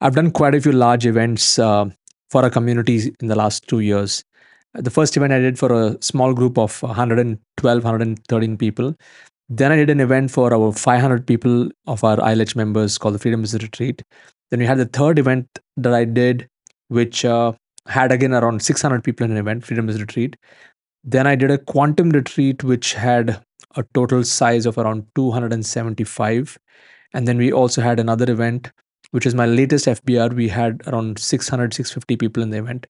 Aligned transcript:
I've 0.00 0.14
done 0.14 0.30
quite 0.30 0.54
a 0.54 0.60
few 0.60 0.72
large 0.72 1.06
events 1.06 1.58
uh, 1.58 1.86
for 2.30 2.42
our 2.42 2.50
community 2.50 3.12
in 3.20 3.26
the 3.28 3.34
last 3.34 3.66
two 3.66 3.80
years. 3.80 4.22
The 4.74 4.90
first 4.90 5.16
event 5.16 5.32
I 5.32 5.40
did 5.40 5.58
for 5.58 5.72
a 5.72 6.00
small 6.00 6.34
group 6.34 6.56
of 6.56 6.80
112, 6.82 7.84
113 7.84 8.56
people. 8.56 8.94
Then 9.48 9.72
I 9.72 9.76
did 9.76 9.90
an 9.90 10.00
event 10.00 10.30
for 10.30 10.54
our 10.54 10.72
500 10.72 11.26
people 11.26 11.70
of 11.86 12.04
our 12.04 12.16
ILH 12.18 12.54
members 12.54 12.96
called 12.98 13.14
the 13.14 13.18
Freedom 13.18 13.40
Business 13.40 13.62
Retreat. 13.62 14.02
Then 14.50 14.60
we 14.60 14.66
had 14.66 14.78
the 14.78 14.84
third 14.86 15.18
event 15.18 15.48
that 15.76 15.94
I 15.94 16.04
did, 16.04 16.48
which 16.88 17.24
uh, 17.24 17.52
had 17.86 18.12
again 18.12 18.34
around 18.34 18.62
600 18.62 19.02
people 19.02 19.24
in 19.24 19.32
an 19.32 19.38
event, 19.38 19.64
Freedom 19.64 19.86
Business 19.86 20.02
Retreat. 20.02 20.36
Then 21.02 21.26
I 21.26 21.34
did 21.34 21.50
a 21.50 21.58
quantum 21.58 22.10
retreat, 22.10 22.62
which 22.62 22.92
had 22.94 23.42
a 23.76 23.84
total 23.94 24.22
size 24.22 24.66
of 24.66 24.78
around 24.78 25.06
275. 25.14 26.58
And 27.14 27.26
then 27.26 27.38
we 27.38 27.50
also 27.50 27.80
had 27.80 27.98
another 27.98 28.30
event, 28.30 28.70
which 29.10 29.26
is 29.26 29.34
my 29.34 29.46
latest 29.46 29.86
FBR. 29.86 30.34
We 30.34 30.48
had 30.48 30.82
around 30.86 31.18
600, 31.18 31.74
650 31.74 32.16
people 32.16 32.42
in 32.42 32.50
the 32.50 32.58
event. 32.58 32.86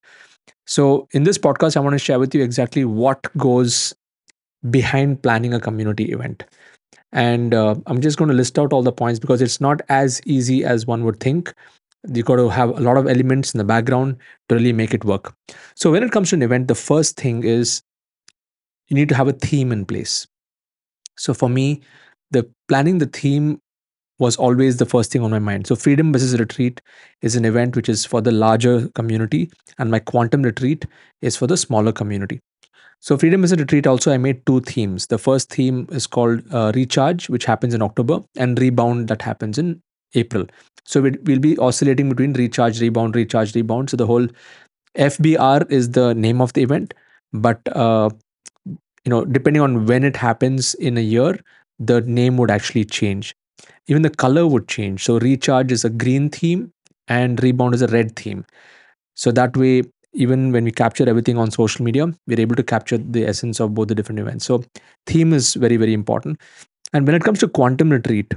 So, 0.66 1.08
in 1.12 1.22
this 1.24 1.38
podcast, 1.38 1.77
I 1.77 1.80
want 1.80 1.94
to 1.94 1.98
share 1.98 2.18
with 2.18 2.34
you 2.34 2.42
exactly 2.42 2.84
what 2.84 3.27
goes 3.36 3.94
behind 4.70 5.22
planning 5.22 5.54
a 5.54 5.60
community 5.60 6.12
event. 6.12 6.44
And 7.12 7.54
uh, 7.54 7.77
I'm 7.86 8.00
just 8.00 8.18
going 8.18 8.28
to 8.28 8.34
list 8.34 8.58
out 8.58 8.72
all 8.72 8.82
the 8.82 8.92
points 8.92 9.18
because 9.18 9.41
it's 9.41 9.60
not 9.60 9.80
as 9.88 10.20
easy 10.27 10.64
as 10.64 10.86
one 10.86 11.04
would 11.04 11.20
think. 11.20 11.54
You 12.12 12.22
got 12.22 12.36
to 12.36 12.48
have 12.48 12.70
a 12.70 12.80
lot 12.80 12.96
of 12.96 13.08
elements 13.08 13.55
in 13.55 13.58
the 13.58 13.64
background 13.64 14.16
to 14.48 14.55
really 14.55 14.72
make 14.72 14.94
it 14.94 15.05
work. 15.05 15.34
So, 15.74 15.91
when 15.91 16.02
it 16.02 16.12
comes 16.12 16.30
to 16.30 16.36
an 16.36 16.42
event, 16.42 16.69
the 16.69 16.74
first 16.74 17.16
thing 17.16 17.44
is 17.44 17.82
you 18.88 18.94
need 18.94 19.08
to 19.08 19.14
have 19.14 19.28
a 19.28 19.32
theme 19.32 19.72
in 19.72 19.84
place. 19.84 20.27
So, 21.16 21.34
for 21.34 21.48
me, 21.48 21.80
the 22.30 22.48
planning 22.69 22.98
the 22.98 23.06
theme 23.06 23.60
was 24.18 24.36
always 24.36 24.77
the 24.77 24.86
first 24.86 25.12
thing 25.12 25.22
on 25.22 25.30
my 25.30 25.38
mind. 25.38 25.66
So, 25.66 25.77
Freedom 25.77 26.12
Business 26.12 26.38
Retreat 26.38 26.80
is 27.22 27.36
an 27.36 27.45
event 27.45 27.77
which 27.77 27.88
is 27.88 28.04
for 28.04 28.20
the 28.20 28.32
larger 28.32 28.88
community, 28.91 29.50
and 29.78 29.91
my 29.91 29.98
Quantum 29.98 30.42
Retreat 30.42 30.86
is 31.22 31.36
for 31.36 31.47
the 31.47 31.56
smaller 31.56 31.92
community. 31.92 32.41
So, 33.00 33.16
Freedom 33.16 33.41
Business 33.41 33.61
Retreat 33.61 33.86
also, 33.86 34.12
I 34.12 34.19
made 34.19 34.44
two 34.44 34.61
themes. 34.61 35.06
The 35.06 35.19
first 35.19 35.50
theme 35.50 35.86
is 35.92 36.06
called 36.06 36.42
uh, 36.52 36.72
Recharge, 36.74 37.28
which 37.28 37.44
happens 37.44 37.74
in 37.74 37.83
October, 37.83 38.20
and 38.36 38.58
Rebound, 38.58 39.08
that 39.08 39.22
happens 39.22 39.58
in 39.58 39.80
April. 40.14 40.46
So, 40.84 41.00
we'll 41.02 41.39
be 41.39 41.56
oscillating 41.58 42.08
between 42.08 42.33
Recharge, 42.33 42.80
Rebound, 42.80 43.14
Recharge, 43.14 43.55
Rebound. 43.55 43.91
So, 43.91 43.96
the 43.96 44.06
whole 44.06 44.27
FBR 44.96 45.70
is 45.70 45.91
the 45.91 46.14
name 46.14 46.41
of 46.41 46.52
the 46.55 46.62
event, 46.62 46.94
but 47.33 47.61
uh, 47.77 48.11
you 48.66 49.11
know, 49.11 49.24
depending 49.24 49.62
on 49.62 49.86
when 49.86 50.05
it 50.05 50.16
happens 50.16 50.74
in 50.74 50.98
a 50.98 51.00
year, 51.00 51.39
the 51.78 52.00
name 52.02 52.36
would 52.36 52.50
actually 52.50 52.84
change 52.84 53.34
even 53.87 54.03
the 54.03 54.11
color 54.11 54.47
would 54.47 54.69
change. 54.69 55.05
So 55.05 55.19
recharge 55.19 55.73
is 55.73 55.84
a 55.84 55.91
green 55.91 56.28
theme 56.28 56.73
and 57.09 57.42
rebound 57.42 57.75
is 57.75 57.83
a 57.83 57.89
red 57.89 58.17
theme. 58.17 58.45
So 59.14 59.33
that 59.33 59.56
way, 59.56 59.83
even 60.12 60.53
when 60.53 60.64
we 60.64 60.70
capture 60.70 61.09
everything 61.09 61.39
on 61.39 61.51
social 61.51 61.84
media, 61.84 62.06
we're 62.27 62.41
able 62.41 62.56
to 62.56 62.62
capture 62.62 62.98
the 62.98 63.27
essence 63.27 63.61
of 63.61 63.75
both 63.75 63.89
the 63.89 63.95
different 63.95 64.19
events. 64.19 64.45
So 64.45 64.64
theme 65.06 65.33
is 65.33 65.55
very, 65.55 65.77
very 65.77 65.92
important. 65.92 66.41
And 66.92 67.06
when 67.06 67.14
it 67.14 67.23
comes 67.23 67.41
to 67.41 67.48
quantum 67.48 67.91
retreat, 67.91 68.34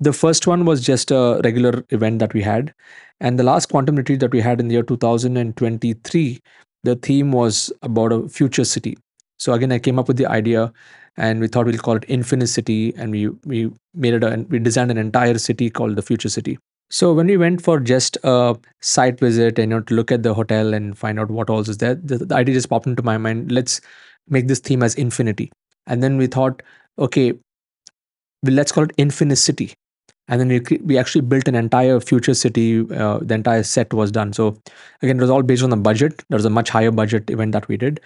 the 0.00 0.12
first 0.12 0.46
one 0.46 0.64
was 0.64 0.80
just 0.80 1.10
a 1.10 1.40
regular 1.42 1.84
event 1.90 2.20
that 2.20 2.34
we 2.34 2.42
had. 2.42 2.72
And 3.20 3.38
the 3.38 3.42
last 3.42 3.66
quantum 3.66 3.96
retreat 3.96 4.20
that 4.20 4.30
we 4.30 4.40
had 4.40 4.60
in 4.60 4.68
the 4.68 4.74
year 4.74 4.84
2023, 4.84 6.40
the 6.84 6.96
theme 6.96 7.32
was 7.32 7.72
about 7.82 8.12
a 8.12 8.28
future 8.28 8.64
city. 8.64 8.96
So 9.38 9.52
again, 9.52 9.72
I 9.72 9.78
came 9.80 9.98
up 9.98 10.06
with 10.06 10.16
the 10.16 10.26
idea 10.26 10.72
and 11.18 11.40
we 11.40 11.48
thought 11.48 11.66
we'll 11.66 11.78
call 11.78 11.96
it 11.96 12.08
Infinicity, 12.08 12.94
and 12.96 13.10
we 13.10 13.28
we 13.44 13.70
made 13.94 14.14
it 14.14 14.24
a, 14.24 14.46
we 14.48 14.58
designed 14.58 14.90
an 14.90 14.98
entire 14.98 15.38
city 15.38 15.68
called 15.68 15.96
the 15.96 16.02
Future 16.02 16.28
City. 16.28 16.58
So 16.90 17.12
when 17.12 17.26
we 17.26 17.36
went 17.36 17.60
for 17.62 17.80
just 17.80 18.16
a 18.24 18.56
site 18.80 19.20
visit 19.20 19.58
and 19.58 19.70
you 19.70 19.76
know 19.76 19.82
to 19.82 19.94
look 19.94 20.12
at 20.12 20.22
the 20.22 20.32
hotel 20.32 20.72
and 20.72 20.96
find 20.96 21.20
out 21.20 21.30
what 21.30 21.50
else 21.50 21.68
is 21.68 21.78
there, 21.78 21.96
the, 21.96 22.18
the 22.18 22.34
idea 22.34 22.54
just 22.54 22.70
popped 22.70 22.86
into 22.86 23.02
my 23.02 23.18
mind. 23.18 23.52
Let's 23.52 23.80
make 24.28 24.48
this 24.48 24.60
theme 24.60 24.82
as 24.82 24.94
infinity, 24.94 25.50
and 25.86 26.02
then 26.02 26.16
we 26.16 26.28
thought, 26.28 26.62
okay, 26.98 27.32
well, 28.42 28.54
let's 28.54 28.72
call 28.72 28.84
it 28.84 28.96
Infinicity, 28.96 29.74
and 30.28 30.40
then 30.40 30.48
we 30.48 30.78
we 30.84 30.98
actually 30.98 31.22
built 31.22 31.48
an 31.48 31.56
entire 31.56 32.00
future 32.00 32.34
city. 32.34 32.80
Uh, 32.90 33.18
the 33.20 33.34
entire 33.34 33.64
set 33.64 33.92
was 33.92 34.10
done. 34.12 34.32
So 34.32 34.56
again, 35.02 35.18
it 35.18 35.20
was 35.20 35.30
all 35.30 35.42
based 35.42 35.64
on 35.64 35.70
the 35.70 35.76
budget. 35.76 36.24
There 36.28 36.36
was 36.36 36.44
a 36.44 36.50
much 36.50 36.70
higher 36.70 36.90
budget 36.90 37.28
event 37.28 37.52
that 37.52 37.68
we 37.68 37.76
did, 37.76 38.00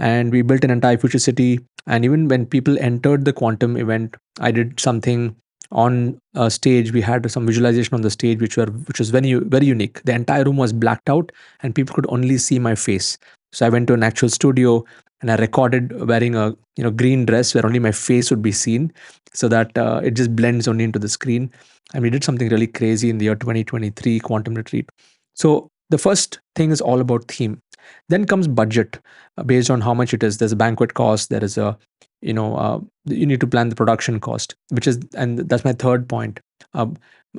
and 0.00 0.32
we 0.32 0.42
built 0.42 0.64
an 0.64 0.70
entire 0.70 0.96
future 0.98 1.18
city. 1.18 1.60
And 1.86 2.04
even 2.04 2.28
when 2.28 2.46
people 2.46 2.78
entered 2.78 3.24
the 3.24 3.32
quantum 3.32 3.76
event 3.76 4.16
i 4.40 4.50
did 4.50 4.80
something 4.80 5.36
on 5.72 6.18
a 6.34 6.50
stage. 6.50 6.92
We 6.92 7.00
had 7.00 7.30
some 7.30 7.46
visualization 7.46 7.94
on 7.94 8.02
the 8.02 8.10
stage 8.10 8.40
which 8.40 8.56
were 8.56 8.66
which 8.66 8.98
was 8.98 9.10
very 9.10 9.34
very 9.34 9.66
unique. 9.66 10.02
The 10.02 10.12
entire 10.12 10.44
room 10.44 10.56
was 10.56 10.72
blacked 10.72 11.08
out 11.08 11.30
and 11.62 11.74
people 11.74 11.94
could 11.94 12.06
only 12.08 12.38
see 12.38 12.58
my 12.58 12.74
face. 12.74 13.18
So 13.52 13.66
i 13.66 13.68
went 13.68 13.86
to 13.88 13.94
an 13.94 14.02
actual 14.02 14.28
studio 14.28 14.84
and 15.20 15.30
i 15.30 15.36
recorded 15.36 16.08
wearing 16.08 16.34
a 16.34 16.56
you 16.76 16.84
know 16.84 16.90
green 16.90 17.24
dress 17.24 17.54
where 17.54 17.66
only 17.66 17.78
my 17.78 17.92
face 17.92 18.30
would 18.30 18.42
be 18.42 18.52
seen 18.52 18.92
so 19.32 19.48
that 19.48 19.76
uh, 19.78 20.00
it 20.02 20.12
just 20.12 20.34
blends 20.34 20.66
only 20.66 20.84
into 20.84 20.98
the 20.98 21.08
screen. 21.08 21.50
And 21.94 22.02
we 22.02 22.10
did 22.10 22.24
something 22.24 22.48
really 22.48 22.66
crazy 22.66 23.10
in 23.10 23.18
the 23.18 23.26
year 23.26 23.34
2023 23.34 24.20
quantum 24.20 24.54
retreat. 24.54 24.88
So 25.34 25.70
the 25.90 25.98
first 25.98 26.40
thing 26.54 26.70
is 26.70 26.80
all 26.80 27.00
about 27.00 27.24
theme. 27.28 27.60
Then 28.08 28.24
comes 28.24 28.48
budget 28.48 28.98
uh, 29.36 29.42
based 29.42 29.70
on 29.70 29.80
how 29.80 29.94
much 29.94 30.14
it 30.14 30.22
is. 30.22 30.38
There's 30.38 30.52
a 30.52 30.56
banquet 30.56 30.94
cost 30.94 31.28
there 31.30 31.44
is 31.44 31.58
a 31.58 31.76
you 32.22 32.32
know 32.32 32.56
uh, 32.56 32.80
you 33.04 33.26
need 33.26 33.40
to 33.40 33.46
plan 33.46 33.68
the 33.68 33.76
production 33.76 34.20
cost 34.20 34.54
which 34.70 34.86
is 34.86 34.98
and 35.16 35.38
that's 35.38 35.64
my 35.64 35.72
third 35.72 36.08
point 36.08 36.40
uh, 36.74 36.86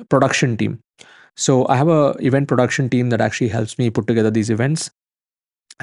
production 0.08 0.56
team. 0.56 0.80
So 1.36 1.66
i 1.68 1.76
have 1.76 1.88
a 1.88 2.14
event 2.20 2.48
production 2.48 2.90
team 2.90 3.08
that 3.10 3.20
actually 3.20 3.48
helps 3.48 3.78
me 3.78 3.90
put 3.90 4.06
together 4.06 4.30
these 4.30 4.50
events. 4.50 4.90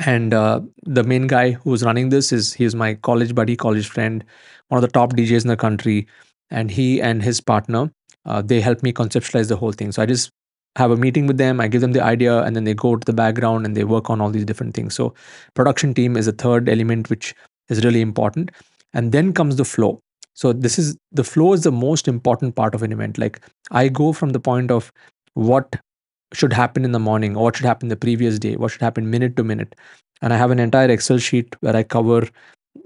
And 0.06 0.34
uh, 0.34 0.62
the 0.84 1.04
main 1.04 1.28
guy 1.28 1.52
who's 1.52 1.84
running 1.84 2.10
this 2.10 2.32
is 2.32 2.54
he's 2.54 2.76
my 2.76 2.94
college 2.94 3.34
buddy 3.34 3.56
college 3.56 3.88
friend 3.88 4.24
one 4.68 4.78
of 4.78 4.84
the 4.84 4.94
top 5.00 5.14
djs 5.14 5.42
in 5.42 5.48
the 5.48 5.58
country. 5.58 6.08
And 6.52 6.72
he 6.72 7.02
and 7.02 7.24
his 7.24 7.42
partner 7.42 7.92
uh, 8.26 8.42
they 8.42 8.62
help 8.62 8.84
me 8.84 8.94
conceptualize 8.94 9.48
the 9.48 9.56
whole 9.56 9.72
thing. 9.72 9.92
So 9.92 10.04
i 10.04 10.06
just 10.06 10.32
have 10.80 10.92
a 10.96 10.98
meeting 11.04 11.28
with 11.28 11.38
them 11.38 11.62
i 11.64 11.68
give 11.68 11.82
them 11.86 11.94
the 11.98 12.04
idea 12.04 12.42
and 12.44 12.56
then 12.56 12.64
they 12.70 12.74
go 12.74 12.96
to 12.96 13.06
the 13.06 13.18
background 13.22 13.66
and 13.66 13.78
they 13.78 13.84
work 13.84 14.10
on 14.10 14.22
all 14.22 14.30
these 14.30 14.46
different 14.46 14.74
things. 14.74 14.96
So 14.96 15.14
production 15.54 15.94
team 15.94 16.18
is 16.18 16.28
a 16.28 16.32
third 16.32 16.70
element 16.70 17.10
which 17.10 17.36
is 17.70 17.84
really 17.86 18.02
important. 18.02 18.52
And 18.94 19.12
then 19.12 19.34
comes 19.34 19.56
the 19.58 19.66
flow. 19.66 20.02
So 20.34 20.54
this 20.54 20.80
is 20.80 20.98
the 21.12 21.24
flow 21.24 21.54
is 21.54 21.64
the 21.64 21.72
most 21.72 22.08
important 22.08 22.56
part 22.56 22.76
of 22.76 22.84
an 22.84 22.92
event. 22.92 23.18
Like 23.18 23.42
i 23.72 23.88
go 23.88 24.14
from 24.14 24.32
the 24.32 24.40
point 24.40 24.72
of 24.72 24.92
what 25.34 25.76
should 26.34 26.54
happen 26.54 26.86
in 26.86 26.92
the 26.92 27.00
morning 27.00 27.36
or 27.36 27.44
what 27.46 27.58
should 27.58 27.66
happen 27.66 27.90
the 27.90 27.96
previous 27.96 28.40
day 28.40 28.56
what 28.56 28.72
should 28.72 28.82
happen 28.82 29.10
minute 29.10 29.36
to 29.38 29.44
minute. 29.44 29.76
And 30.22 30.34
i 30.34 30.38
have 30.38 30.52
an 30.52 30.60
entire 30.60 30.90
excel 30.90 31.18
sheet 31.18 31.56
where 31.62 31.76
i 31.76 31.84
cover 31.84 32.22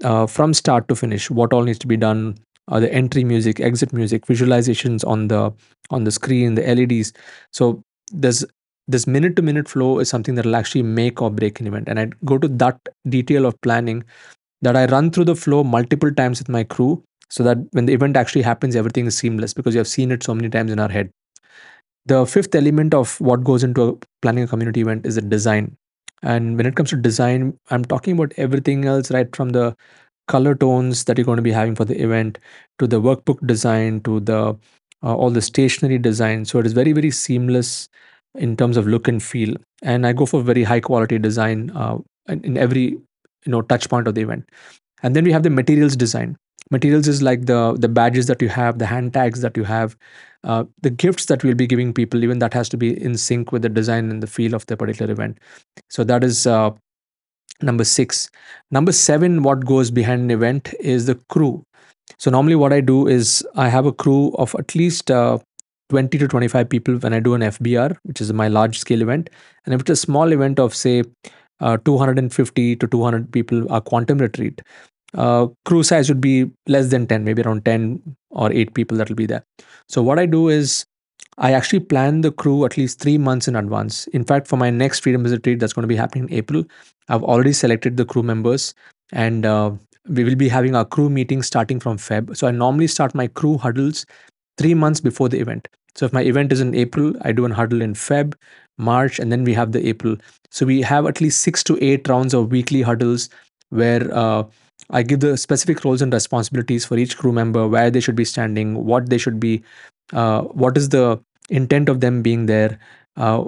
uh, 0.02 0.26
from 0.26 0.54
start 0.54 0.88
to 0.88 0.96
finish 0.96 1.30
what 1.30 1.52
all 1.52 1.62
needs 1.62 1.78
to 1.80 1.86
be 1.86 1.96
done 1.96 2.36
uh, 2.68 2.80
the 2.80 2.92
entry 2.92 3.24
music 3.24 3.60
exit 3.60 3.92
music 3.92 4.26
visualizations 4.26 5.06
on 5.06 5.28
the 5.28 5.52
on 5.90 6.04
the 6.04 6.10
screen 6.10 6.54
the 6.54 6.62
leds 6.62 7.12
so 7.52 7.82
there's 8.12 8.44
this 8.86 9.06
minute 9.06 9.34
to 9.36 9.42
minute 9.42 9.68
flow 9.68 9.98
is 9.98 10.08
something 10.08 10.34
that 10.34 10.44
will 10.44 10.56
actually 10.56 10.82
make 10.82 11.22
or 11.22 11.30
break 11.30 11.58
an 11.60 11.66
event. 11.66 11.88
And 11.88 11.98
i 11.98 12.10
go 12.24 12.38
to 12.38 12.48
that 12.48 12.78
detail 13.08 13.46
of 13.46 13.60
planning 13.62 14.04
that 14.62 14.76
i 14.76 14.86
run 14.86 15.10
through 15.10 15.24
the 15.26 15.36
flow 15.36 15.64
multiple 15.64 16.12
times 16.12 16.40
with 16.40 16.48
my 16.48 16.64
crew 16.64 17.02
so 17.30 17.42
that 17.44 17.58
when 17.72 17.86
the 17.86 17.92
event 17.94 18.16
actually 18.16 18.42
happens 18.42 18.76
everything 18.76 19.06
is 19.06 19.16
seamless 19.18 19.54
because 19.54 19.74
you 19.74 19.78
have 19.78 19.88
seen 19.88 20.12
it 20.12 20.22
so 20.22 20.34
many 20.34 20.48
times 20.48 20.70
in 20.70 20.78
our 20.78 20.88
head. 20.88 21.10
The 22.06 22.26
fifth 22.26 22.54
element 22.54 22.94
of 22.94 23.20
what 23.20 23.44
goes 23.44 23.64
into 23.64 23.82
a 23.82 23.94
planning 24.22 24.44
a 24.44 24.46
community 24.46 24.80
event 24.80 25.06
is 25.06 25.14
the 25.16 25.22
design. 25.22 25.76
And 26.22 26.56
when 26.56 26.66
it 26.66 26.74
comes 26.76 26.90
to 26.90 26.96
design 26.96 27.58
i'm 27.70 27.84
talking 27.84 28.14
about 28.16 28.32
everything 28.38 28.86
else 28.86 29.10
right 29.10 29.34
from 29.36 29.50
the 29.50 29.76
color 30.28 30.54
tones 30.54 31.04
that 31.04 31.18
you're 31.18 31.24
going 31.24 31.36
to 31.36 31.42
be 31.42 31.52
having 31.52 31.74
for 31.74 31.84
the 31.84 32.00
event 32.00 32.38
to 32.78 32.86
the 32.86 33.00
workbook 33.00 33.44
design 33.46 34.00
to 34.02 34.20
the 34.20 34.56
uh, 35.02 35.14
all 35.14 35.30
the 35.30 35.42
stationery 35.42 35.98
design. 35.98 36.44
So 36.44 36.58
it 36.58 36.66
is 36.66 36.72
very 36.72 36.92
very 36.92 37.10
seamless 37.10 37.88
in 38.34 38.56
terms 38.56 38.76
of 38.76 38.86
look 38.86 39.06
and 39.06 39.22
feel. 39.22 39.54
And 39.82 40.06
i 40.06 40.12
go 40.12 40.26
for 40.26 40.42
very 40.42 40.64
high 40.64 40.80
quality 40.80 41.18
design 41.18 41.70
uh, 41.74 41.98
in, 42.28 42.56
every 42.56 42.82
you 42.82 43.52
know 43.52 43.62
touch 43.62 43.88
point 43.88 44.08
of 44.08 44.14
the 44.14 44.22
event. 44.22 44.48
And 45.02 45.14
then 45.14 45.24
we 45.24 45.32
have 45.32 45.42
the 45.42 45.50
materials 45.50 45.96
design. 45.96 46.36
Materials 46.70 47.06
is 47.06 47.22
like 47.22 47.44
the 47.46 47.76
the 47.78 47.88
badges 47.88 48.26
that 48.26 48.40
you 48.40 48.48
have 48.48 48.78
the 48.78 48.86
hand 48.86 49.12
tags 49.12 49.42
that 49.42 49.56
you 49.56 49.64
have 49.64 49.96
uh, 50.44 50.64
the 50.82 50.90
gifts 50.90 51.26
that 51.26 51.42
we'll 51.42 51.54
be 51.54 51.66
giving 51.66 51.92
people 51.92 52.22
even 52.22 52.38
that 52.38 52.54
has 52.54 52.68
to 52.68 52.76
be 52.76 53.02
in 53.02 53.16
sync 53.16 53.50
with 53.52 53.62
the 53.62 53.68
design 53.68 54.10
and 54.10 54.22
the 54.22 54.26
feel 54.26 54.54
of 54.54 54.66
the 54.66 54.76
particular 54.76 55.10
event. 55.12 55.38
So 55.90 56.04
that 56.04 56.24
is 56.24 56.46
uh, 56.46 56.70
number 57.62 57.84
six. 57.84 58.30
Number 58.70 58.92
seven 58.92 59.42
what 59.42 59.64
goes 59.64 59.90
behind 59.90 60.22
an 60.22 60.30
event 60.30 60.74
is 60.80 61.06
the 61.06 61.14
crew. 61.28 61.64
So 62.18 62.30
normally 62.30 62.54
what 62.54 62.72
i 62.72 62.80
do 62.80 63.06
is 63.06 63.46
i 63.54 63.68
have 63.68 63.86
a 63.86 63.92
crew 63.92 64.32
of 64.34 64.54
at 64.58 64.74
least 64.74 65.10
uh, 65.10 65.38
20 65.90 66.18
to 66.18 66.28
25 66.28 66.68
people 66.68 66.94
when 66.96 67.12
i 67.12 67.20
do 67.20 67.34
an 67.34 67.42
fbr 67.42 67.96
which 68.02 68.20
is 68.20 68.32
my 68.32 68.48
large 68.48 68.78
scale 68.78 69.02
event. 69.02 69.30
And 69.64 69.74
if 69.74 69.82
it's 69.82 69.90
a 69.90 69.96
small 69.96 70.32
event 70.32 70.58
of 70.58 70.74
say 70.74 71.04
uh, 71.60 71.76
250 71.78 72.76
to 72.76 72.86
200 72.86 73.32
people 73.32 73.66
a 73.72 73.80
quantum 73.80 74.18
retreat 74.18 74.60
uh, 75.14 75.46
crew 75.64 75.82
size 75.82 76.08
would 76.08 76.20
be 76.20 76.50
less 76.66 76.90
than 76.90 77.06
10 77.06 77.24
maybe 77.24 77.42
around 77.42 77.64
10 77.64 78.16
or 78.30 78.52
8 78.52 78.74
people 78.74 78.98
that 78.98 79.08
will 79.08 79.16
be 79.16 79.26
there. 79.26 79.44
So 79.88 80.02
what 80.02 80.18
i 80.18 80.26
do 80.26 80.48
is 80.48 80.84
I 81.38 81.52
actually 81.52 81.80
plan 81.80 82.20
the 82.20 82.30
crew 82.30 82.64
at 82.64 82.76
least 82.76 83.00
three 83.00 83.18
months 83.18 83.48
in 83.48 83.56
advance. 83.56 84.06
In 84.08 84.24
fact, 84.24 84.46
for 84.46 84.56
my 84.56 84.70
next 84.70 85.00
Freedom 85.00 85.22
Business 85.22 85.38
retreat 85.38 85.58
that's 85.58 85.72
going 85.72 85.82
to 85.82 85.88
be 85.88 85.96
happening 85.96 86.28
in 86.28 86.34
April, 86.34 86.64
I've 87.08 87.22
already 87.22 87.52
selected 87.52 87.96
the 87.96 88.04
crew 88.04 88.22
members 88.22 88.74
and 89.12 89.44
uh, 89.44 89.72
we 90.08 90.24
will 90.24 90.36
be 90.36 90.48
having 90.48 90.76
our 90.76 90.84
crew 90.84 91.10
meeting 91.10 91.42
starting 91.42 91.80
from 91.80 91.96
Feb. 91.98 92.36
So 92.36 92.46
I 92.46 92.50
normally 92.50 92.86
start 92.86 93.14
my 93.14 93.26
crew 93.26 93.58
huddles 93.58 94.06
three 94.58 94.74
months 94.74 95.00
before 95.00 95.28
the 95.28 95.40
event. 95.40 95.68
So 95.96 96.06
if 96.06 96.12
my 96.12 96.22
event 96.22 96.52
is 96.52 96.60
in 96.60 96.74
April, 96.74 97.14
I 97.22 97.32
do 97.32 97.44
a 97.46 97.52
huddle 97.52 97.82
in 97.82 97.94
Feb, 97.94 98.34
March, 98.78 99.18
and 99.18 99.30
then 99.30 99.44
we 99.44 99.54
have 99.54 99.72
the 99.72 99.86
April. 99.88 100.16
So 100.50 100.66
we 100.66 100.82
have 100.82 101.06
at 101.06 101.20
least 101.20 101.40
six 101.40 101.62
to 101.64 101.82
eight 101.82 102.08
rounds 102.08 102.34
of 102.34 102.50
weekly 102.50 102.82
huddles 102.82 103.28
where 103.70 104.12
uh, 104.16 104.44
I 104.90 105.02
give 105.02 105.20
the 105.20 105.36
specific 105.36 105.84
roles 105.84 106.02
and 106.02 106.12
responsibilities 106.12 106.84
for 106.84 106.98
each 106.98 107.16
crew 107.16 107.32
member, 107.32 107.66
where 107.66 107.90
they 107.90 108.00
should 108.00 108.16
be 108.16 108.24
standing, 108.24 108.84
what 108.84 109.08
they 109.08 109.18
should 109.18 109.40
be, 109.40 109.62
uh, 110.12 110.42
what 110.42 110.76
is 110.76 110.88
the 110.90 111.20
intent 111.50 111.88
of 111.88 112.00
them 112.00 112.22
being 112.22 112.46
there, 112.46 112.78
uh, 113.16 113.44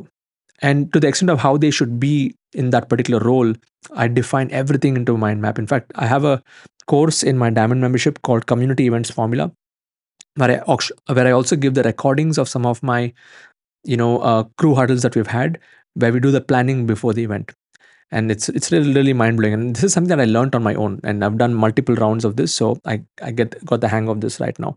and 0.62 0.92
to 0.92 1.00
the 1.00 1.08
extent 1.08 1.30
of 1.30 1.38
how 1.38 1.56
they 1.56 1.70
should 1.70 2.00
be 2.00 2.34
in 2.54 2.70
that 2.70 2.88
particular 2.88 3.20
role. 3.20 3.52
I 3.94 4.08
define 4.08 4.50
everything 4.50 4.96
into 4.96 5.16
mind 5.16 5.40
map. 5.40 5.58
In 5.58 5.66
fact, 5.66 5.92
I 5.94 6.06
have 6.06 6.24
a 6.24 6.42
course 6.86 7.22
in 7.22 7.38
my 7.38 7.50
Diamond 7.50 7.80
membership 7.80 8.22
called 8.22 8.46
Community 8.46 8.86
Events 8.86 9.10
Formula, 9.10 9.52
where 10.34 10.64
I, 10.68 11.12
where 11.12 11.26
I 11.26 11.30
also 11.30 11.56
give 11.56 11.74
the 11.74 11.82
recordings 11.82 12.38
of 12.38 12.48
some 12.48 12.66
of 12.66 12.82
my, 12.82 13.12
you 13.84 13.96
know, 13.96 14.18
uh, 14.20 14.44
crew 14.58 14.74
huddles 14.74 15.02
that 15.02 15.14
we've 15.14 15.26
had, 15.26 15.60
where 15.94 16.12
we 16.12 16.20
do 16.20 16.30
the 16.30 16.40
planning 16.40 16.86
before 16.86 17.12
the 17.12 17.22
event 17.22 17.52
and 18.10 18.30
it's 18.30 18.48
it's 18.48 18.70
really 18.72 18.92
really 18.92 19.12
mind 19.12 19.36
blowing. 19.36 19.54
And 19.54 19.76
this 19.76 19.84
is 19.84 19.92
something 19.92 20.16
that 20.16 20.20
I 20.20 20.24
learned 20.26 20.54
on 20.54 20.62
my 20.62 20.74
own, 20.74 21.00
and 21.04 21.24
I've 21.24 21.38
done 21.38 21.54
multiple 21.54 21.94
rounds 21.96 22.24
of 22.24 22.36
this, 22.36 22.54
so 22.54 22.78
I 22.84 23.02
I 23.22 23.30
get 23.30 23.64
got 23.64 23.80
the 23.80 23.88
hang 23.88 24.08
of 24.08 24.20
this 24.20 24.40
right 24.40 24.58
now. 24.58 24.76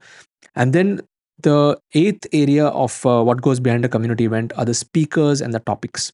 And 0.56 0.74
then 0.74 1.02
the 1.42 1.80
eighth 1.94 2.28
area 2.34 2.68
of 2.68 3.06
uh, 3.06 3.24
what 3.24 3.42
goes 3.42 3.60
behind 3.60 3.86
a 3.86 3.90
community 3.90 4.26
event 4.26 4.54
are 4.58 4.66
the 4.66 4.74
speakers 4.74 5.42
and 5.42 5.54
the 5.54 5.60
topics. 5.60 6.12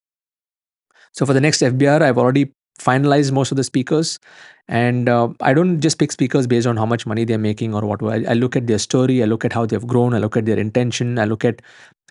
So 1.12 1.26
for 1.26 1.32
the 1.32 1.40
next 1.40 1.62
FBR, 1.62 2.02
I've 2.02 2.18
already 2.18 2.52
finalized 2.78 3.32
most 3.32 3.50
of 3.50 3.56
the 3.56 3.64
speakers 3.64 4.18
and 4.68 5.08
uh, 5.08 5.28
i 5.40 5.54
don't 5.54 5.80
just 5.80 5.98
pick 5.98 6.12
speakers 6.12 6.46
based 6.46 6.66
on 6.66 6.76
how 6.76 6.86
much 6.86 7.06
money 7.06 7.24
they're 7.24 7.38
making 7.38 7.74
or 7.74 7.82
what 7.82 8.02
I, 8.02 8.24
I, 8.30 8.34
look 8.34 8.56
at 8.56 8.66
their 8.66 8.78
story 8.78 9.22
i 9.22 9.26
look 9.26 9.44
at 9.44 9.52
how 9.52 9.64
they've 9.66 9.86
grown 9.86 10.12
i 10.14 10.18
look 10.18 10.36
at 10.36 10.44
their 10.44 10.58
intention 10.58 11.18
i 11.18 11.24
look 11.24 11.44
at 11.44 11.62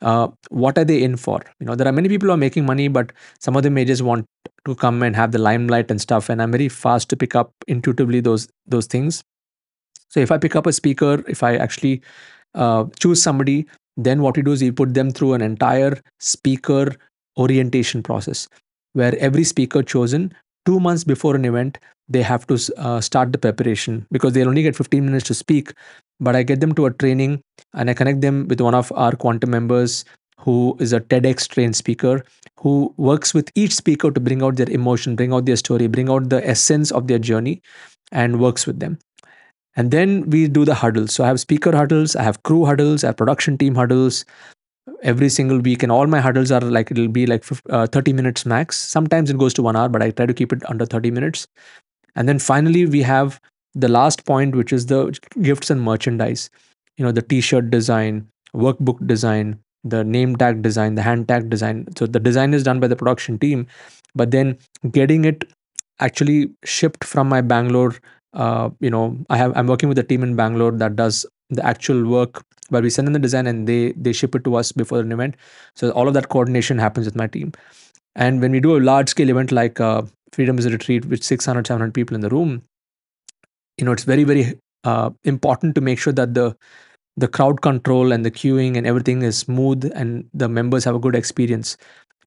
uh, 0.01 0.27
what 0.49 0.77
are 0.77 0.85
they 0.85 1.03
in 1.03 1.17
for 1.17 1.41
you 1.59 1.65
know 1.65 1.75
there 1.75 1.87
are 1.87 1.91
many 1.91 2.09
people 2.09 2.27
who 2.27 2.33
are 2.33 2.37
making 2.37 2.65
money 2.65 2.87
but 2.87 3.11
some 3.39 3.55
of 3.55 3.63
them 3.63 3.73
may 3.73 3.85
just 3.85 4.01
want 4.01 4.25
to 4.65 4.75
come 4.75 5.03
and 5.03 5.15
have 5.15 5.31
the 5.31 5.37
limelight 5.37 5.91
and 5.91 6.01
stuff 6.01 6.29
and 6.29 6.41
i'm 6.41 6.51
very 6.51 6.69
fast 6.69 7.09
to 7.09 7.15
pick 7.15 7.35
up 7.35 7.51
intuitively 7.67 8.19
those 8.19 8.47
those 8.65 8.87
things 8.87 9.23
so 10.07 10.19
if 10.19 10.31
i 10.31 10.37
pick 10.37 10.55
up 10.55 10.65
a 10.65 10.73
speaker 10.73 11.23
if 11.27 11.43
i 11.43 11.55
actually 11.55 12.01
uh, 12.55 12.85
choose 12.99 13.21
somebody 13.21 13.65
then 13.97 14.21
what 14.21 14.35
we 14.35 14.43
do 14.43 14.51
is 14.51 14.61
we 14.61 14.71
put 14.71 14.93
them 14.93 15.11
through 15.11 15.33
an 15.33 15.41
entire 15.41 15.97
speaker 16.19 16.93
orientation 17.37 18.03
process 18.03 18.47
where 18.93 19.17
every 19.19 19.43
speaker 19.43 19.81
chosen 19.83 20.33
two 20.65 20.79
months 20.79 21.03
before 21.03 21.35
an 21.35 21.45
event 21.45 21.77
they 22.07 22.21
have 22.21 22.45
to 22.47 22.57
uh, 22.77 23.01
start 23.01 23.31
the 23.31 23.37
preparation 23.37 24.05
because 24.11 24.33
they'll 24.33 24.47
only 24.47 24.63
get 24.63 24.75
15 24.75 25.05
minutes 25.05 25.27
to 25.27 25.33
speak 25.33 25.73
but 26.19 26.35
i 26.35 26.43
get 26.43 26.59
them 26.59 26.73
to 26.73 26.85
a 26.85 26.93
training 26.93 27.41
and 27.73 27.89
i 27.89 27.93
connect 27.93 28.21
them 28.21 28.47
with 28.47 28.61
one 28.61 28.75
of 28.75 28.91
our 28.95 29.11
quantum 29.13 29.49
members 29.49 30.05
who 30.39 30.77
is 30.79 30.93
a 30.93 30.99
TEDx 30.99 31.47
trained 31.47 31.75
speaker 31.75 32.23
who 32.59 32.93
works 32.97 33.33
with 33.33 33.51
each 33.55 33.73
speaker 33.73 34.11
to 34.11 34.19
bring 34.19 34.43
out 34.43 34.55
their 34.55 34.69
emotion, 34.69 35.15
bring 35.15 35.33
out 35.33 35.45
their 35.45 35.55
story, 35.55 35.87
bring 35.87 36.09
out 36.09 36.29
the 36.29 36.47
essence 36.47 36.91
of 36.91 37.07
their 37.07 37.19
journey, 37.19 37.61
and 38.11 38.39
works 38.39 38.67
with 38.67 38.79
them. 38.79 38.99
And 39.75 39.91
then 39.91 40.29
we 40.29 40.47
do 40.47 40.65
the 40.65 40.75
huddles. 40.75 41.13
So 41.13 41.23
I 41.23 41.27
have 41.27 41.39
speaker 41.39 41.75
huddles, 41.75 42.15
I 42.15 42.23
have 42.23 42.43
crew 42.43 42.65
huddles, 42.65 43.03
I 43.03 43.07
have 43.07 43.17
production 43.17 43.57
team 43.57 43.75
huddles 43.75 44.25
every 45.03 45.29
single 45.29 45.59
week. 45.59 45.83
And 45.83 45.91
all 45.91 46.07
my 46.07 46.19
huddles 46.19 46.51
are 46.51 46.61
like, 46.61 46.91
it'll 46.91 47.07
be 47.07 47.25
like 47.25 47.43
uh, 47.69 47.87
30 47.87 48.13
minutes 48.13 48.45
max. 48.45 48.77
Sometimes 48.77 49.29
it 49.29 49.37
goes 49.37 49.53
to 49.55 49.61
one 49.63 49.75
hour, 49.75 49.89
but 49.89 50.01
I 50.01 50.11
try 50.11 50.25
to 50.25 50.33
keep 50.33 50.53
it 50.53 50.67
under 50.69 50.85
30 50.85 51.11
minutes. 51.11 51.47
And 52.15 52.29
then 52.29 52.39
finally, 52.39 52.85
we 52.85 53.01
have 53.01 53.41
the 53.73 53.89
last 53.89 54.25
point, 54.25 54.55
which 54.55 54.71
is 54.71 54.85
the 54.85 55.17
gifts 55.41 55.69
and 55.69 55.81
merchandise. 55.81 56.49
You 56.97 57.05
know, 57.05 57.11
the 57.11 57.21
t 57.21 57.41
shirt 57.41 57.69
design, 57.69 58.27
workbook 58.55 59.05
design, 59.05 59.59
the 59.83 60.03
name 60.03 60.35
tag 60.35 60.61
design, 60.61 60.95
the 60.95 61.01
hand 61.01 61.27
tag 61.27 61.49
design. 61.49 61.87
So 61.97 62.07
the 62.07 62.19
design 62.19 62.53
is 62.53 62.63
done 62.63 62.79
by 62.79 62.87
the 62.87 62.95
production 62.95 63.37
team, 63.37 63.67
but 64.15 64.31
then 64.31 64.57
getting 64.91 65.25
it 65.25 65.43
actually 65.99 66.49
shipped 66.63 67.03
from 67.03 67.27
my 67.27 67.41
Bangalore. 67.41 67.95
Uh, 68.35 68.69
you 68.79 68.89
know, 68.89 69.17
I 69.29 69.37
have 69.37 69.55
I'm 69.55 69.67
working 69.67 69.89
with 69.89 69.97
a 69.97 70.03
team 70.03 70.23
in 70.23 70.35
Bangalore 70.35 70.71
that 70.71 70.95
does 70.95 71.25
the 71.49 71.65
actual 71.65 72.05
work 72.07 72.43
where 72.69 72.81
we 72.81 72.89
send 72.89 73.07
them 73.07 73.13
the 73.13 73.19
design 73.19 73.47
and 73.47 73.67
they 73.67 73.93
they 73.93 74.13
ship 74.13 74.35
it 74.35 74.43
to 74.43 74.55
us 74.55 74.71
before 74.71 74.99
an 74.99 75.11
event. 75.11 75.35
So 75.75 75.91
all 75.91 76.07
of 76.07 76.13
that 76.13 76.29
coordination 76.29 76.77
happens 76.77 77.05
with 77.05 77.15
my 77.15 77.27
team. 77.27 77.53
And 78.15 78.41
when 78.41 78.51
we 78.51 78.59
do 78.59 78.77
a 78.77 78.79
large 78.79 79.09
scale 79.09 79.29
event 79.29 79.51
like 79.51 79.79
uh, 79.79 80.03
Freedom 80.31 80.55
Business 80.55 80.73
retreat 80.73 81.05
with 81.05 81.23
600, 81.23 81.67
700 81.67 81.93
people 81.93 82.15
in 82.15 82.21
the 82.21 82.29
room, 82.29 82.63
you 83.77 83.85
know, 83.85 83.91
it's 83.91 84.03
very, 84.03 84.23
very 84.23 84.57
uh, 84.85 85.09
important 85.23 85.75
to 85.75 85.81
make 85.81 85.99
sure 85.99 86.13
that 86.13 86.33
the 86.33 86.55
the 87.17 87.27
crowd 87.27 87.61
control 87.61 88.11
and 88.11 88.25
the 88.25 88.31
queuing 88.31 88.75
and 88.77 88.85
everything 88.85 89.21
is 89.21 89.37
smooth 89.37 89.89
and 89.95 90.29
the 90.33 90.49
members 90.49 90.83
have 90.83 90.95
a 90.95 90.99
good 90.99 91.15
experience. 91.15 91.77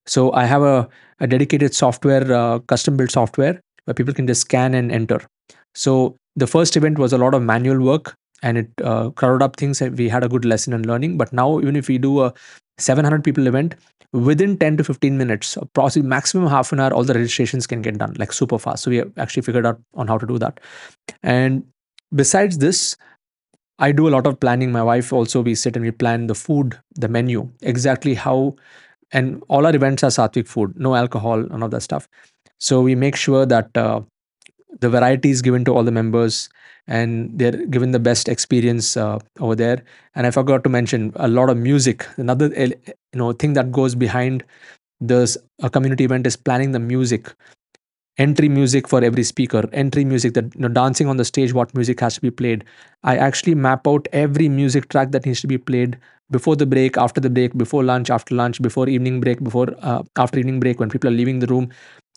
So 0.06 0.32
I 0.32 0.46
have 0.46 0.62
a, 0.62 0.88
a 1.20 1.26
dedicated 1.26 1.74
software, 1.74 2.32
uh, 2.32 2.60
custom 2.60 2.96
built 2.96 3.10
software 3.10 3.60
where 3.84 3.94
people 3.94 4.14
can 4.14 4.26
just 4.26 4.42
scan 4.42 4.74
and 4.74 4.90
enter. 4.90 5.20
So 5.78 6.16
the 6.34 6.48
first 6.48 6.76
event 6.76 6.98
was 6.98 7.12
a 7.12 7.18
lot 7.18 7.34
of 7.34 7.42
manual 7.42 7.80
work 7.80 8.16
and 8.42 8.58
it 8.58 8.70
uh, 8.82 9.10
crowded 9.10 9.44
up 9.44 9.56
things. 9.56 9.80
We 9.80 10.08
had 10.08 10.24
a 10.24 10.28
good 10.28 10.44
lesson 10.44 10.72
in 10.72 10.86
learning. 10.86 11.18
But 11.18 11.32
now, 11.32 11.60
even 11.60 11.76
if 11.76 11.86
we 11.86 11.98
do 11.98 12.24
a 12.24 12.34
700 12.78 13.22
people 13.22 13.46
event, 13.46 13.76
within 14.12 14.58
10 14.58 14.78
to 14.78 14.84
15 14.84 15.16
minutes, 15.16 15.56
approximately 15.56 16.08
maximum 16.08 16.48
half 16.48 16.72
an 16.72 16.80
hour, 16.80 16.92
all 16.92 17.04
the 17.04 17.14
registrations 17.14 17.68
can 17.68 17.80
get 17.80 17.96
done 17.98 18.14
like 18.18 18.32
super 18.32 18.58
fast. 18.58 18.82
So 18.82 18.90
we 18.90 18.96
have 18.96 19.12
actually 19.18 19.42
figured 19.42 19.66
out 19.66 19.80
on 19.94 20.08
how 20.08 20.18
to 20.18 20.26
do 20.26 20.38
that. 20.38 20.58
And 21.22 21.64
besides 22.12 22.58
this, 22.58 22.96
I 23.78 23.92
do 23.92 24.08
a 24.08 24.10
lot 24.10 24.26
of 24.26 24.40
planning. 24.40 24.72
My 24.72 24.82
wife 24.82 25.12
also, 25.12 25.42
we 25.42 25.54
sit 25.54 25.76
and 25.76 25.84
we 25.84 25.92
plan 25.92 26.26
the 26.26 26.34
food, 26.34 26.76
the 26.96 27.08
menu, 27.08 27.48
exactly 27.62 28.14
how, 28.14 28.56
and 29.12 29.42
all 29.48 29.64
our 29.64 29.76
events 29.76 30.02
are 30.02 30.10
sattvic 30.10 30.48
food, 30.48 30.74
no 30.76 30.96
alcohol, 30.96 31.42
none 31.42 31.62
of 31.62 31.70
that 31.70 31.82
stuff. 31.82 32.08
So 32.58 32.80
we 32.80 32.96
make 32.96 33.14
sure 33.14 33.46
that 33.46 33.76
uh, 33.76 34.00
the 34.80 34.88
variety 34.88 35.30
is 35.30 35.42
given 35.42 35.64
to 35.64 35.74
all 35.74 35.84
the 35.84 35.92
members 35.92 36.48
and 36.86 37.38
they're 37.38 37.66
given 37.66 37.92
the 37.92 37.98
best 37.98 38.28
experience 38.28 38.96
uh, 38.96 39.18
over 39.40 39.54
there. 39.54 39.82
And 40.14 40.26
I 40.26 40.30
forgot 40.30 40.64
to 40.64 40.70
mention 40.70 41.12
a 41.16 41.28
lot 41.28 41.50
of 41.50 41.56
music. 41.56 42.06
Another 42.16 42.52
you 42.54 42.74
know 43.14 43.32
thing 43.32 43.52
that 43.54 43.72
goes 43.72 43.94
behind 43.94 44.44
this 45.00 45.36
a 45.62 45.70
community 45.70 46.04
event 46.04 46.26
is 46.26 46.36
planning 46.36 46.72
the 46.72 46.78
music 46.78 47.32
entry 48.18 48.48
music 48.48 48.88
for 48.88 49.02
every 49.04 49.22
speaker 49.22 49.62
entry 49.72 50.04
music 50.04 50.34
that 50.34 50.54
you 50.54 50.60
know 50.62 50.68
dancing 50.68 51.06
on 51.08 51.16
the 51.16 51.24
stage 51.24 51.52
what 51.52 51.74
music 51.74 52.00
has 52.00 52.14
to 52.14 52.20
be 52.20 52.30
played. 52.30 52.64
I 53.04 53.16
actually 53.16 53.54
map 53.54 53.86
out 53.86 54.08
every 54.12 54.48
music 54.48 54.88
track 54.88 55.12
that 55.12 55.24
needs 55.26 55.40
to 55.42 55.46
be 55.46 55.58
played 55.58 55.98
before 56.30 56.56
the 56.56 56.66
break 56.66 56.96
after 56.96 57.20
the 57.20 57.30
break 57.30 57.56
before 57.56 57.84
lunch 57.84 58.10
after 58.10 58.34
lunch 58.34 58.60
before 58.60 58.88
evening 58.88 59.20
break 59.20 59.42
before 59.42 59.68
uh, 59.82 60.02
after 60.16 60.38
evening 60.38 60.60
break 60.60 60.80
when 60.80 60.90
people 60.90 61.08
are 61.08 61.14
leaving 61.20 61.38
the 61.38 61.46
room. 61.46 61.70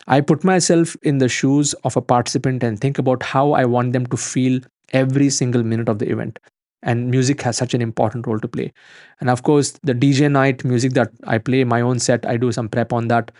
I 0.08 0.20
put 0.20 0.44
myself 0.44 0.96
in 1.02 1.18
the 1.18 1.28
shoes 1.28 1.74
of 1.84 1.96
a 1.96 2.02
participant 2.02 2.62
and 2.64 2.80
think 2.80 2.98
about 2.98 3.22
how 3.22 3.52
i 3.52 3.64
want 3.64 3.92
them 3.92 4.06
to 4.06 4.16
feel 4.16 4.60
every 4.92 5.30
single 5.30 5.62
minute 5.62 5.88
of 5.88 5.98
the 6.00 6.10
event. 6.10 6.38
And 6.84 7.10
music 7.10 7.40
has 7.42 7.56
such 7.56 7.74
an 7.74 7.80
important 7.82 8.26
role 8.26 8.40
to 8.40 8.48
play. 8.48 8.72
And 9.20 9.30
of 9.30 9.42
course 9.44 9.72
the 9.82 9.94
dj 9.94 10.30
night 10.30 10.64
music 10.64 10.92
that 10.94 11.10
i 11.26 11.38
play 11.38 11.64
my 11.64 11.80
own 11.80 11.98
set 12.00 12.26
i 12.26 12.36
do 12.36 12.50
some 12.52 12.68
prep 12.68 12.92
on 12.92 13.08
that 13.08 13.30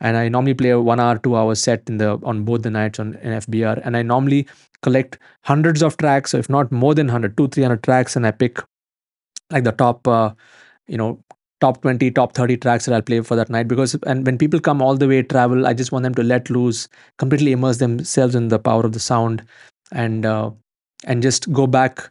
and 0.00 0.16
I 0.16 0.28
normally 0.28 0.54
play 0.54 0.70
a 0.70 0.80
one 0.80 1.00
hour, 1.00 1.18
two 1.18 1.36
hour 1.36 1.54
set 1.54 1.88
in 1.88 1.98
the 1.98 2.18
on 2.22 2.44
both 2.44 2.62
the 2.62 2.70
nights 2.70 2.98
on 2.98 3.14
in 3.16 3.32
FBR. 3.32 3.80
And 3.84 3.96
I 3.96 4.02
normally 4.02 4.48
collect 4.82 5.18
hundreds 5.44 5.82
of 5.82 5.96
tracks, 5.96 6.30
So 6.30 6.38
if 6.38 6.48
not 6.48 6.72
more 6.72 6.94
than 6.94 7.06
100, 7.06 7.36
two, 7.36 7.48
300 7.48 7.82
tracks, 7.82 8.16
and 8.16 8.26
I 8.26 8.30
pick 8.30 8.60
like 9.50 9.64
the 9.64 9.72
top, 9.72 10.06
uh, 10.08 10.30
you 10.86 10.96
know, 10.96 11.22
top 11.60 11.82
20, 11.82 12.10
top 12.12 12.32
30 12.32 12.56
tracks 12.56 12.86
that 12.86 12.94
I'll 12.94 13.02
play 13.02 13.20
for 13.20 13.36
that 13.36 13.50
night. 13.50 13.68
Because 13.68 13.94
and 14.06 14.24
when 14.24 14.38
people 14.38 14.60
come 14.60 14.80
all 14.80 14.96
the 14.96 15.08
way 15.08 15.22
travel, 15.22 15.66
I 15.66 15.74
just 15.74 15.92
want 15.92 16.04
them 16.04 16.14
to 16.14 16.22
let 16.22 16.48
loose, 16.48 16.88
completely 17.18 17.52
immerse 17.52 17.78
themselves 17.78 18.34
in 18.34 18.48
the 18.48 18.58
power 18.58 18.84
of 18.84 18.92
the 18.92 19.00
sound, 19.00 19.44
and 19.92 20.24
uh, 20.24 20.50
and 21.04 21.22
just 21.22 21.52
go 21.52 21.66
back 21.66 22.10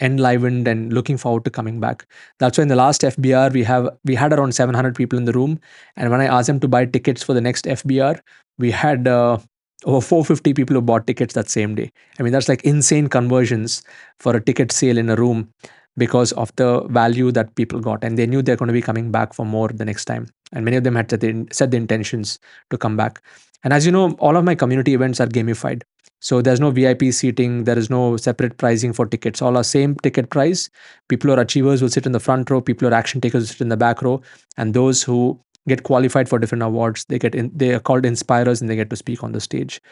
enlivened 0.00 0.66
and 0.66 0.92
looking 0.92 1.16
forward 1.16 1.44
to 1.44 1.50
coming 1.50 1.80
back. 1.80 2.06
That's 2.38 2.58
why 2.58 2.62
in 2.62 2.68
the 2.68 2.76
last 2.76 3.02
FBR 3.02 3.52
we 3.52 3.62
have 3.62 3.88
we 4.04 4.14
had 4.14 4.32
around 4.32 4.54
700 4.54 4.94
people 4.94 5.18
in 5.18 5.24
the 5.24 5.32
room, 5.32 5.60
and 5.96 6.10
when 6.10 6.20
I 6.20 6.26
asked 6.26 6.48
them 6.48 6.60
to 6.60 6.68
buy 6.68 6.86
tickets 6.86 7.22
for 7.22 7.34
the 7.34 7.40
next 7.40 7.64
FBR, 7.64 8.20
we 8.58 8.70
had 8.70 9.06
uh, 9.06 9.38
over 9.84 10.00
450 10.00 10.54
people 10.54 10.74
who 10.74 10.82
bought 10.82 11.06
tickets 11.06 11.34
that 11.34 11.48
same 11.48 11.74
day. 11.74 11.90
I 12.18 12.22
mean 12.22 12.32
that's 12.32 12.48
like 12.48 12.64
insane 12.64 13.08
conversions 13.08 13.82
for 14.18 14.34
a 14.36 14.40
ticket 14.40 14.72
sale 14.72 14.98
in 14.98 15.08
a 15.10 15.16
room 15.16 15.52
because 15.96 16.32
of 16.32 16.54
the 16.56 16.82
value 16.88 17.30
that 17.32 17.54
people 17.54 17.80
got, 17.80 18.02
and 18.02 18.18
they 18.18 18.26
knew 18.26 18.42
they're 18.42 18.56
going 18.56 18.68
to 18.68 18.72
be 18.72 18.82
coming 18.82 19.10
back 19.12 19.32
for 19.32 19.46
more 19.46 19.68
the 19.68 19.84
next 19.84 20.06
time. 20.06 20.26
And 20.52 20.64
many 20.64 20.76
of 20.76 20.84
them 20.84 20.96
had 20.96 21.10
set 21.10 21.20
the, 21.20 21.46
set 21.52 21.70
the 21.70 21.76
intentions 21.76 22.38
to 22.70 22.78
come 22.78 22.96
back. 22.96 23.22
And 23.62 23.72
as 23.72 23.86
you 23.86 23.92
know, 23.92 24.12
all 24.18 24.36
of 24.36 24.44
my 24.44 24.54
community 24.54 24.94
events 24.94 25.20
are 25.20 25.26
gamified. 25.26 25.82
So 26.24 26.40
there's 26.40 26.58
no 26.58 26.70
VIP 26.70 27.12
seating. 27.12 27.64
There 27.64 27.78
is 27.78 27.90
no 27.90 28.16
separate 28.16 28.56
pricing 28.56 28.94
for 28.94 29.04
tickets. 29.04 29.42
All 29.42 29.58
are 29.58 29.62
same 29.62 29.94
ticket 29.96 30.30
price. 30.30 30.70
People 31.10 31.28
who 31.28 31.36
are 31.36 31.40
achievers 31.40 31.82
will 31.82 31.90
sit 31.90 32.06
in 32.06 32.12
the 32.12 32.20
front 32.20 32.50
row. 32.50 32.62
People 32.62 32.88
who 32.88 32.94
are 32.94 32.96
action 32.96 33.20
takers 33.20 33.42
will 33.42 33.48
sit 33.48 33.60
in 33.60 33.68
the 33.68 33.76
back 33.76 34.00
row. 34.00 34.22
And 34.56 34.72
those 34.72 35.02
who 35.02 35.38
get 35.68 35.82
qualified 35.82 36.30
for 36.30 36.38
different 36.38 36.62
awards, 36.62 37.04
they 37.10 37.18
get 37.18 37.34
in, 37.34 37.50
they 37.54 37.74
are 37.74 37.80
called 37.80 38.06
inspirers 38.06 38.62
and 38.62 38.70
they 38.70 38.76
get 38.76 38.88
to 38.88 38.96
speak 38.96 39.22
on 39.22 39.32
the 39.32 39.40
stage. 39.40 39.82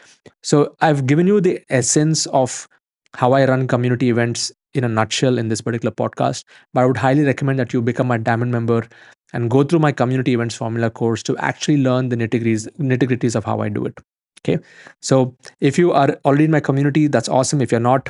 So 0.43 0.75
I've 0.81 1.07
given 1.07 1.27
you 1.27 1.39
the 1.43 1.61
essence 1.69 2.25
of 2.29 2.67
how 3.15 3.35
I 3.35 3.45
run 3.45 3.69
community 3.69 4.09
events 4.09 4.51
in 4.73 4.85
a 4.85 4.89
nutshell 4.89 5.37
in 5.37 5.49
this 5.49 5.61
particular 5.61 5.93
podcast. 5.95 6.45
But 6.73 6.81
I 6.81 6.87
would 6.87 6.97
highly 6.97 7.25
recommend 7.25 7.59
that 7.59 7.75
you 7.75 7.83
become 7.83 8.11
a 8.11 8.17
diamond 8.17 8.53
member 8.53 8.89
and 9.35 9.51
go 9.51 9.65
through 9.65 9.81
my 9.81 9.93
community 9.93 10.33
events 10.33 10.55
formula 10.55 10.89
course 10.89 11.23
to 11.25 11.37
actually 11.37 11.77
learn 11.77 12.09
the 12.09 12.17
nitty-gritties, 12.17 12.69
nitty-gritties 12.79 13.35
of 13.35 13.45
how 13.45 13.61
I 13.61 13.69
do 13.69 13.85
it. 13.85 13.99
Okay. 14.45 14.59
So 15.01 15.37
if 15.61 15.79
you 15.79 15.93
are 15.93 16.19
already 16.25 16.45
in 16.45 16.51
my 16.51 16.61
community, 16.61 17.07
that's 17.07 17.29
awesome. 17.29 17.61
If 17.61 17.71
you're 17.71 17.81
not, 17.81 18.09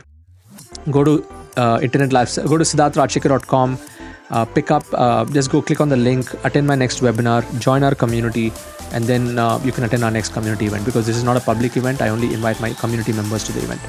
go 0.90 1.04
to 1.04 1.26
uh, 1.56 1.78
internet 1.82 2.12
live, 2.12 2.34
go 2.46 2.56
to 2.56 2.64
siddharthrajsekar.com, 2.64 3.78
uh, 4.30 4.44
pick 4.46 4.70
up, 4.70 4.84
uh, 4.94 5.24
just 5.26 5.50
go 5.50 5.60
click 5.60 5.80
on 5.80 5.90
the 5.90 5.96
link, 5.96 6.32
attend 6.44 6.66
my 6.66 6.74
next 6.74 7.00
webinar, 7.00 7.42
join 7.60 7.82
our 7.82 7.94
community, 7.94 8.50
and 8.92 9.04
then 9.04 9.38
uh, 9.38 9.60
you 9.62 9.72
can 9.72 9.84
attend 9.84 10.04
our 10.04 10.10
next 10.10 10.32
community 10.32 10.66
event 10.66 10.86
because 10.86 11.06
this 11.06 11.16
is 11.16 11.24
not 11.24 11.36
a 11.36 11.40
public 11.40 11.76
event. 11.76 12.00
I 12.00 12.08
only 12.08 12.32
invite 12.32 12.60
my 12.60 12.72
community 12.72 13.12
members 13.12 13.44
to 13.44 13.52
the 13.52 13.62
event. 13.62 13.80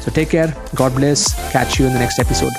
So 0.00 0.12
take 0.12 0.30
care. 0.30 0.54
God 0.76 0.94
bless. 0.94 1.34
Catch 1.52 1.80
you 1.80 1.86
in 1.86 1.92
the 1.92 1.98
next 1.98 2.20
episode. 2.20 2.52